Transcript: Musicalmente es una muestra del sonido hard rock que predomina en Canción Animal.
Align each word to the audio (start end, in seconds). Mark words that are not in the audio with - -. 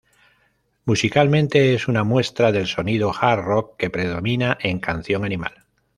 Musicalmente 0.85 1.75
es 1.75 1.87
una 1.87 2.03
muestra 2.03 2.51
del 2.51 2.65
sonido 2.65 3.11
hard 3.13 3.43
rock 3.43 3.77
que 3.77 3.91
predomina 3.91 4.57
en 4.59 4.79
Canción 4.79 5.25
Animal. 5.25 5.65